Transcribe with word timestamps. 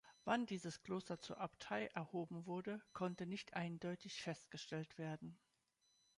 Wann 0.25 0.47
dieses 0.47 0.81
Kloster 0.81 1.19
zur 1.19 1.39
Abtei 1.39 1.85
erhoben 1.93 2.47
wurde, 2.47 2.81
konnte 2.91 3.27
nicht 3.27 3.53
eindeutig 3.53 4.19
festgestellt 4.23 4.97
werden. 4.97 5.37